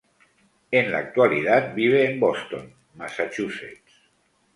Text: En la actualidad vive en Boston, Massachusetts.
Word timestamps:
En 0.71 0.91
la 0.91 0.97
actualidad 0.97 1.75
vive 1.75 2.11
en 2.11 2.19
Boston, 2.19 2.73
Massachusetts. 2.95 4.01